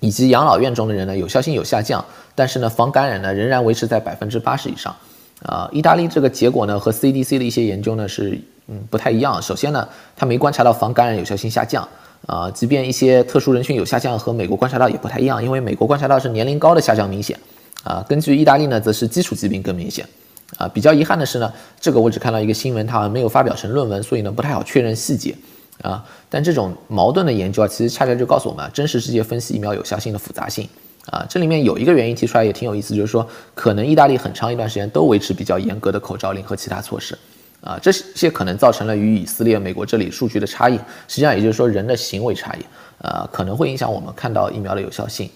[0.00, 4.94] 以及养老院中的人呢，有效性有下降，但是呢，防感染呢仍然维持在百分之八十以上。
[5.42, 9.40] 啊，意大利这个结果呢和 CDC 的一些研究呢是嗯不太一样。
[9.40, 11.88] 首先呢，他没观察到防感染有效性下降。
[12.26, 17.36] 啊，即便一些特殊人群有下降，和美国观察到也不太一样，因为美国观察到是年龄高的下降明显。
[17.82, 20.06] 啊，根据意大利呢，则是基础疾病更明显。
[20.56, 25.34] 啊，比较遗憾的是呢，这个我只看到一个新闻，它没有发表成论文，所以呢不太好确认细节。
[25.82, 30.68] 啊，但这种矛盾的研究啊，其实恰恰就告诉我们，啊真实世界分析疫苗有效性的复杂性。
[31.06, 37.18] 啊，这里面有一个原因提出来也挺有意思，就是说可能意大利很长一段时间都维持比较严格的口罩令和其他措施。
[37.62, 40.76] 啊，这些可能造成了与以色列、美国这里数据的差异。
[41.08, 42.64] 实际上也就是说人的行为差异，
[42.98, 45.30] 呃，可能会影响我们看到疫苗的有效性。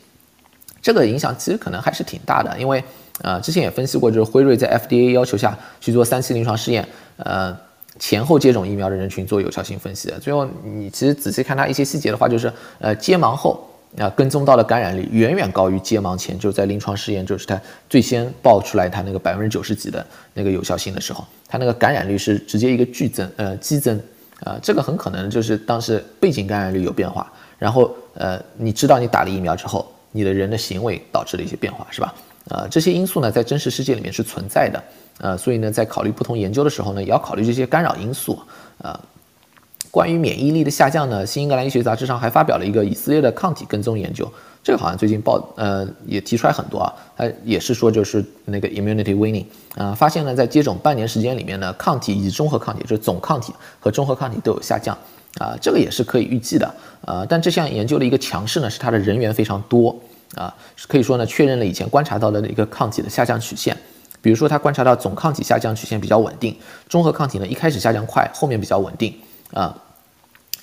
[0.82, 2.82] 这个影响其实可能还是挺大的，因为
[3.22, 7.56] 呃，之前也分析过，就是辉瑞在 FDA 要求下去做三期临床试验，呃，
[7.98, 10.12] 前后接种疫苗的人群做有效性分析。
[10.20, 13.64] 最后你其实仔细看它一些细节的话，就是呃，接盲后
[13.96, 23.96] 啊跟踪到的感染率远远高于接盲前，就是在临床试验，就是它最先爆出来它那个百分之九十几的那个有效性的时候，它那个感染率是直接一个剧增，呃，激增，
[24.40, 29.88] 啊，这个很可能就是当时背景感染率有变化，然后呃，你知道你打了疫苗之后。
[30.16, 32.14] 你的人的行为导致了一些变化，是吧？
[32.50, 34.82] 呃，这些因素呢，在真实世界里面是存在的，
[35.18, 38.38] 呃，所以呢，在考虑不同研究的时候呢，也要考虑这些干扰因素。
[38.78, 38.98] 呃，
[39.90, 44.30] 关于免疫力的下降呢，《新英格兰医学杂志》上还发表了一个以色列的抗体跟踪研究，
[44.62, 54.96] 这个好像最近报，呃，也提出来很多啊，它也是说就是那个 immunity waning，啊，发现呢，在接种半年时间里面呢，抗体以及综合抗体，就是总抗体和综合抗体都有下降。
[55.40, 59.96] 啊，这个也是可以预计的，呃，但这项研究的一个强势呢，是它的人员非常多，
[60.34, 60.54] 啊，
[60.88, 63.76] 可以说呢，确认了以前观察到的一个抗体的下降曲线，
[64.20, 66.56] 比如说他观察到总抗体下降曲线比较稳定，
[66.88, 69.14] 中和抗体呢一开始下降快，后面比较稳定，
[69.52, 69.76] 啊，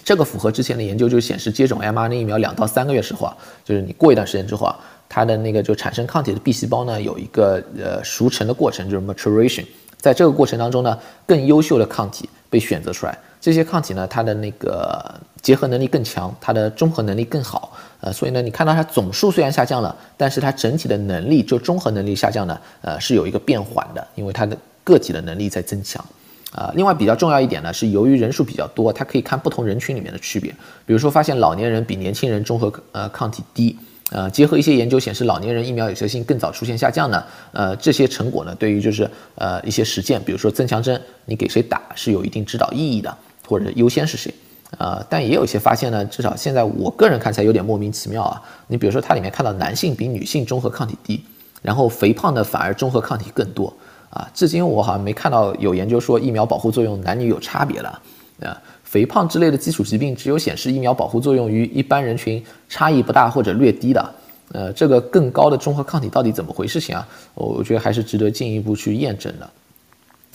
[0.03, 9.65] 这个符合之前的研究就显示接种 mRNA 疫苗两到三个月时候啊，就是你过一段时间之后啊，它的那个就产生抗体的 B 细胞呢有一个呃熟成的过程，就是 maturation，
[9.97, 13.17] 在这个过程当中呢，更优秀的抗体被选择出来。
[13.41, 26.05] 这些抗体呢，它的那个结合能力更强，它的中和能力更好，呃，所以呢，你看到它总数虽然下降了，但是它整体的能力就中和能力下降呢，呃，是有一个变缓的，因为它的个体的能力在增强，
[26.51, 30.51] 啊，另外比较重要一点呢，是由于人数比较多，它可以看不同人群里面的区别，
[30.85, 33.75] 比如说发现老年人比年轻人中和呃抗体低。
[34.13, 37.23] 呃，结合一些研究显示，老年人疫苗有效性更早出现下降呢。
[37.53, 43.17] 呃，这些成果呢，对于就是呃一些实践，比如说增强针，你给谁打是有一定指导意义的，
[43.51, 44.33] 或者优先是谁。
[44.77, 48.41] 呃，但也有一些发现呢，至少现在我个人看起来有点莫名其妙啊。
[48.67, 51.21] 你比如说它里面看到男性比女性中和抗体低，
[51.61, 53.73] 然后肥胖的反而中和抗体更多
[54.09, 54.25] 啊。
[54.33, 58.57] 至今我好像没看到有研究说疫苗保护作用男女有差别的啊。
[58.85, 64.13] 肥胖之类的基础疾病，只有显示疫苗保护作用于一般人群差异不大或者略低的，
[64.53, 67.07] 呃，这个更高的中和抗体到底怎么回事情啊？
[67.35, 69.49] 我觉得还是值得进一步去验证的。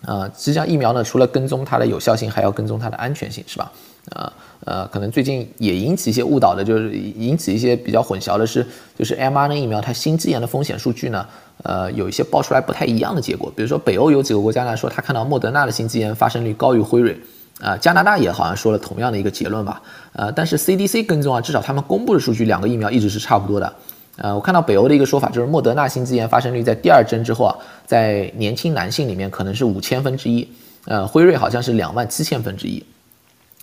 [0.04, 3.72] 啊，实际上疫苗呢，除了跟踪它的有效性，还要跟踪它的安全性，是吧？
[4.14, 4.32] 啊，
[4.64, 8.64] 呃，可能最近也引起一些误导的，就是引起一些比较混淆的是，
[8.96, 11.26] 就是 mRNA 疫苗它心肌炎的风险数据呢，
[11.64, 13.52] 呃，有一些爆出来不太一样的结果。
[13.56, 17.18] 比如说北欧有几个国家呢，说他看到莫德纳的心肌炎发生率高于辉瑞。
[17.58, 19.80] 啊，加拿大也好像说了同样的一个结论吧，
[20.12, 23.72] 呃，但是 CDC 跟踪啊，至少他们公布的数据，两个疫苗一直是差不多的。
[24.16, 30.48] 呃，我看到北欧的一个说法，就是莫德纳心肌炎发生率在第二针之后啊，在年轻男性里面可能是五千分之一，
[30.86, 32.82] 呃，辉瑞好像是两万七千分之一。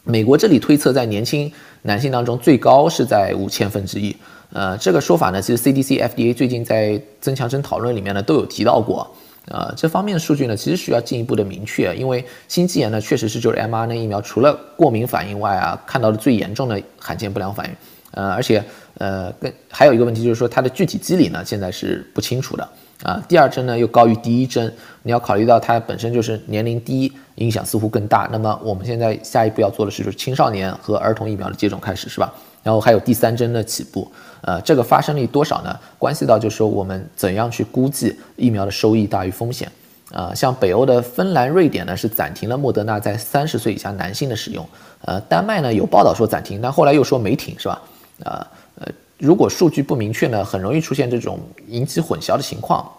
[0.03, 1.51] 美国这里推测在年轻
[1.83, 4.15] 男性当中最高是在五千分之一。
[4.51, 9.09] 呃，这个说法呢，其实 CDC、FDA 最近在增强针讨论里面呢都有提到过。
[9.47, 17.75] 呃，这方面的数据呢，其实需要进一步的明确，因为心肌炎呢，确实是就是 mRNA 疫苗除了过敏反应外啊，看到的最严重的罕见不良反应。
[18.11, 18.63] 呃，而且
[18.97, 22.67] 呃，跟还有一个问题就是说，它的具体机理呢，现在是不清楚的
[23.01, 23.23] 啊。
[23.27, 28.29] 第二针呢又高于第一针，你要考虑到它本身就是年龄低，影响似乎更大。
[28.31, 32.33] 那么我们现在下一步要做的是，就是青少年和儿童疫苗的接种开始，是吧？
[32.61, 34.09] 然后还有第三针的起步，
[34.41, 35.77] 呃，这个发生率多少呢？
[35.97, 39.69] 关系到就是说我们怎样去估计疫苗的收益大于风险，
[40.13, 44.65] 啊，像北欧的芬兰、瑞典呢是暂停了莫德纳在三十岁以下男性的使用，
[45.01, 47.81] 呃，丹麦呢有报道说暂停，但后来又说没停，是吧？
[48.23, 48.45] 啊，
[48.75, 48.87] 呃，
[49.17, 52.91] 如果数据不明确呢，很容易出现这种引起混淆的情况。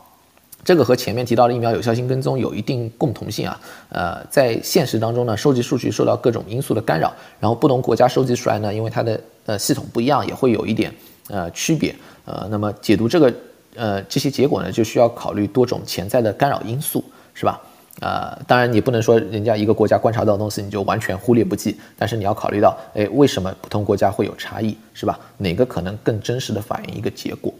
[0.64, 3.60] 这个和前面提到的疫苗有效性跟踪有一定共同性啊，
[3.90, 10.90] 呃，在现实当中呢，收集数据受到各种因素的干扰，然后不同国家收集出来呢，因为它的呃系统不一样，也会有一点
[11.28, 11.94] 呃区别，
[12.24, 13.34] 呃，那么解读这个
[13.74, 17.04] 呃这些结果呢，就需要考虑多种潜在的干扰因素，
[17.34, 17.60] 是吧？
[18.00, 25.18] 呃，当然你不能说人家一个国家观察到的东西你就完全忽略不计，但是你要考虑到，哎，为什么不同国家会有差异，是吧？
[25.38, 27.54] 哪个可能更真实的反映一个结果？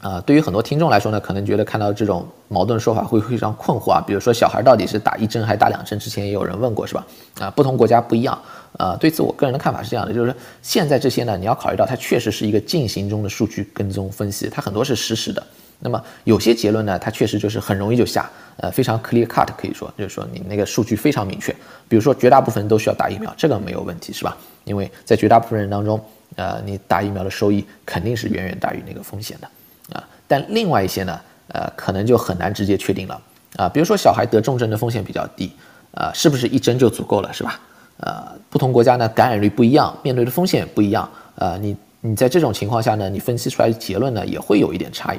[0.00, 4.04] 啊，对于很多听众来说呢，可能觉得看到这种矛盾说法会非常困惑啊。
[4.06, 5.98] 比如说小孩到底是打一针还是打两针？
[5.98, 7.06] 之前也有人问过，是吧？
[7.40, 8.38] 啊，不同国家不一样。
[8.78, 15.42] 啊，对此我个人的看法是这样的，就是现在这些呢，你要考虑到它确实是一个进行中的数据跟踪分析，它很多是实时的。
[15.80, 21.54] 那么有些结论呢，它确实就是很容易就下，呃，非常 clear cut，可以说就是说你那个数据非常明确。
[21.88, 24.36] 比如说绝大部分人都需要打疫苗，这个没有问题，是吧？
[24.64, 26.00] 因为在绝大部分人当中，
[26.36, 30.02] 呃，你打疫苗的收益肯定是远远大于那个风险的，啊。
[30.26, 33.20] 但另外一些呢，呃，可能就很难直接确定了，
[33.56, 35.52] 啊，比如说小孩得重症的风险比较低，
[35.92, 37.60] 啊，是不是一针就足够了，是吧？
[37.98, 45.18] 呃，不同国家呢感染率不一样，面对的风险也不一样，呃，你你在这种情况下呢，你分析出来的结论呢也会有一点差异。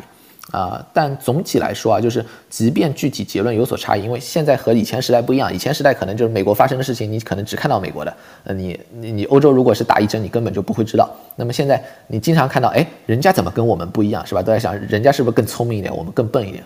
[0.51, 8.13] 啊，但总体来说啊，就是即便具体结论有所差异，因为现在和以前时代不一样，以前时代可能就是美国发生的事情，你可能只看到美国的，
[8.45, 11.09] 呃，你你你欧洲如果是打一针，你根本就不会知道。
[11.35, 14.41] 那么现在你经常看到，哎，人家怎么跟我们不一样，是吧？
[14.41, 16.63] 都在想人家是不是更聪明一点，我们更笨一点，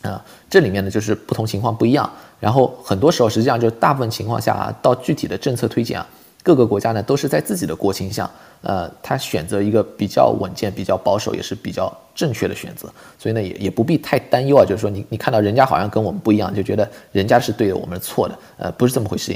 [0.00, 2.10] 啊，这里面呢就是不同情况不一样。
[2.40, 6.06] 然后很多时候实际上就大部分情况下啊，到具体的政策推荐啊。
[6.46, 8.30] 各个国家呢都是在自己的国情下，
[8.62, 12.88] 呃，他选择一个比较稳健、比较保守，也是比较正确的选择，
[13.18, 19.34] 所以呢也也不必太担忧啊，就是说你你看到人家好像跟我们不一样，就觉得人家是对的，我们是错的，呃，不是这么回事情。